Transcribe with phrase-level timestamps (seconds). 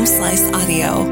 [0.00, 1.04] Home Slice Audio.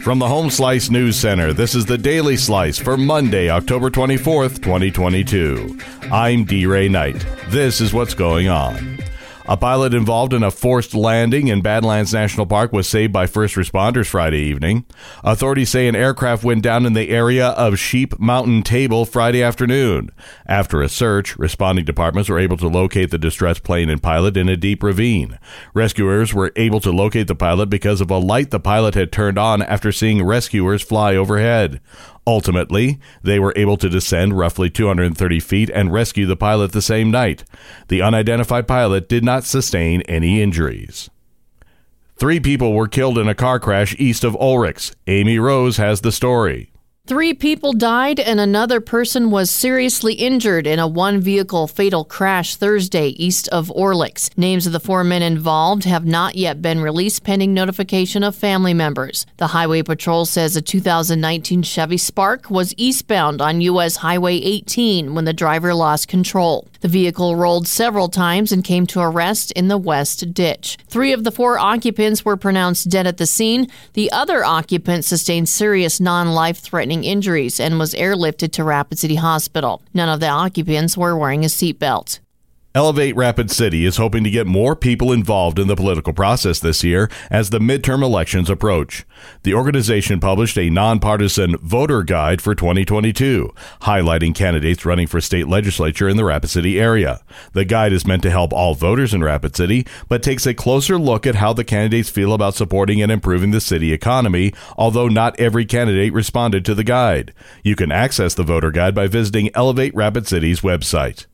[0.00, 4.56] From the Home Slice News Center, this is the Daily Slice for Monday, October 24th,
[4.60, 5.78] 2022.
[6.10, 6.66] I'm D.
[6.66, 7.24] Ray Knight.
[7.50, 8.98] This is what's going on.
[9.46, 13.56] A pilot involved in a forced landing in Badlands National Park was saved by first
[13.56, 14.86] responders Friday evening.
[15.22, 20.08] Authorities say an aircraft went down in the area of Sheep Mountain Table Friday afternoon.
[20.46, 24.48] After a search, responding departments were able to locate the distressed plane and pilot in
[24.48, 25.38] a deep ravine.
[25.74, 29.36] Rescuers were able to locate the pilot because of a light the pilot had turned
[29.36, 31.82] on after seeing rescuers fly overhead.
[32.26, 37.10] Ultimately, they were able to descend roughly 230 feet and rescue the pilot the same
[37.10, 37.44] night.
[37.88, 41.10] The unidentified pilot did not sustain any injuries.
[42.16, 44.94] Three people were killed in a car crash east of Oelrichs.
[45.06, 46.70] Amy Rose has the story.
[47.06, 52.56] Three people died and another person was seriously injured in a one vehicle fatal crash
[52.56, 54.30] Thursday east of Oelrichs.
[54.38, 58.72] Names of the four men involved have not yet been released pending notification of family
[58.72, 59.26] members.
[59.36, 63.96] The Highway Patrol says a 2019 Chevy Spark was eastbound on U.S.
[63.96, 66.68] Highway 18 when the driver lost control.
[66.84, 70.76] The vehicle rolled several times and came to a rest in the west ditch.
[70.86, 73.68] Three of the four occupants were pronounced dead at the scene.
[73.94, 79.14] The other occupant sustained serious non life threatening injuries and was airlifted to Rapid City
[79.14, 79.80] Hospital.
[79.94, 82.18] None of the occupants were wearing a seatbelt.
[82.76, 86.82] Elevate Rapid City is hoping to get more people involved in the political process this
[86.82, 89.04] year as the midterm elections approach.
[89.44, 96.08] The organization published a nonpartisan voter guide for 2022, highlighting candidates running for state legislature
[96.08, 97.20] in the Rapid City area.
[97.52, 100.98] The guide is meant to help all voters in Rapid City, but takes a closer
[100.98, 105.38] look at how the candidates feel about supporting and improving the city economy, although not
[105.38, 107.32] every candidate responded to the guide.
[107.62, 111.26] You can access the voter guide by visiting Elevate Rapid City's website.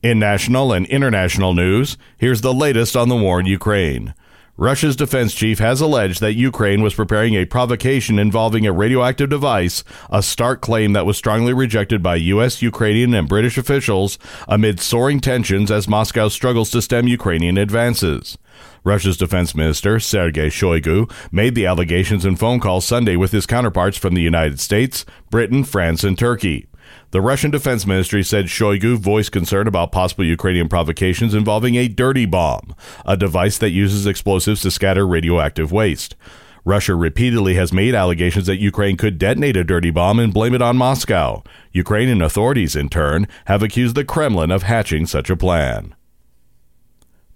[0.00, 4.14] In national and international news, here's the latest on the war in Ukraine.
[4.56, 9.82] Russia's defense chief has alleged that Ukraine was preparing a provocation involving a radioactive device,
[10.08, 15.18] a stark claim that was strongly rejected by U.S., Ukrainian, and British officials amid soaring
[15.18, 18.38] tensions as Moscow struggles to stem Ukrainian advances.
[18.84, 23.98] Russia's defense minister, Sergei Shoigu, made the allegations in phone calls Sunday with his counterparts
[23.98, 26.68] from the United States, Britain, France, and Turkey.
[27.10, 32.26] The Russian Defense Ministry said Shoigu voiced concern about possible Ukrainian provocations involving a dirty
[32.26, 32.74] bomb,
[33.06, 36.16] a device that uses explosives to scatter radioactive waste.
[36.64, 40.60] Russia repeatedly has made allegations that Ukraine could detonate a dirty bomb and blame it
[40.60, 41.42] on Moscow.
[41.72, 45.94] Ukrainian authorities, in turn, have accused the Kremlin of hatching such a plan.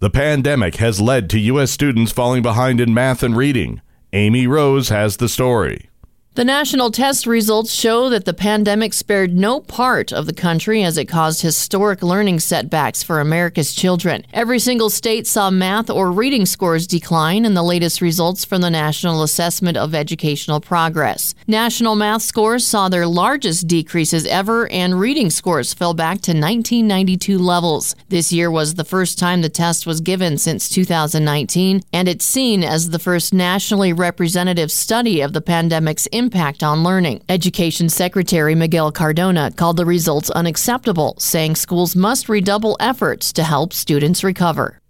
[0.00, 1.70] The pandemic has led to U.S.
[1.70, 3.80] students falling behind in math and reading.
[4.12, 5.88] Amy Rose has the story.
[6.34, 10.96] The national test results show that the pandemic spared no part of the country as
[10.96, 14.24] it caused historic learning setbacks for America's children.
[14.32, 18.70] Every single state saw math or reading scores decline in the latest results from the
[18.70, 21.34] National Assessment of Educational Progress.
[21.46, 27.36] National math scores saw their largest decreases ever, and reading scores fell back to 1992
[27.36, 27.94] levels.
[28.08, 32.64] This year was the first time the test was given since 2019, and it's seen
[32.64, 37.18] as the first nationally representative study of the pandemic's impact impact on learning.
[37.28, 43.72] Education Secretary Miguel Cardona called the results unacceptable, saying schools must redouble efforts to help
[43.72, 44.81] students recover.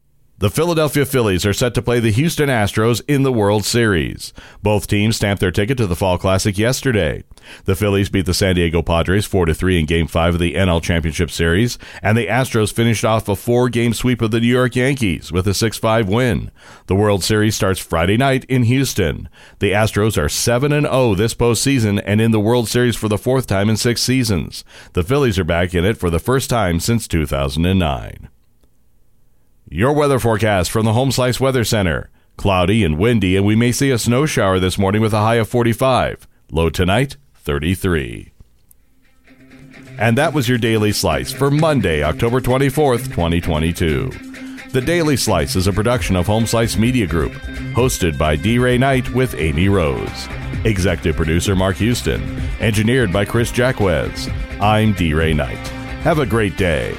[0.42, 4.32] The Philadelphia Phillies are set to play the Houston Astros in the World Series.
[4.60, 7.22] Both teams stamped their ticket to the Fall Classic yesterday.
[7.66, 10.82] The Phillies beat the San Diego Padres 4 3 in Game 5 of the NL
[10.82, 14.74] Championship Series, and the Astros finished off a four game sweep of the New York
[14.74, 16.50] Yankees with a 6 5 win.
[16.88, 19.28] The World Series starts Friday night in Houston.
[19.60, 23.46] The Astros are 7 0 this postseason and in the World Series for the fourth
[23.46, 24.64] time in six seasons.
[24.94, 28.28] The Phillies are back in it for the first time since 2009.
[29.74, 32.10] Your weather forecast from the Home Slice Weather Center.
[32.36, 35.36] Cloudy and windy, and we may see a snow shower this morning with a high
[35.36, 36.28] of 45.
[36.50, 38.32] Low tonight, 33.
[39.98, 44.10] And that was your Daily Slice for Monday, October 24th, 2022.
[44.72, 47.32] The Daily Slice is a production of Home Slice Media Group,
[47.72, 48.58] hosted by D.
[48.58, 50.28] Ray Knight with Amy Rose.
[50.66, 52.20] Executive producer Mark Houston,
[52.60, 54.28] engineered by Chris Jacquez.
[54.60, 55.14] I'm D.
[55.14, 55.66] Ray Knight.
[56.04, 56.94] Have a great day.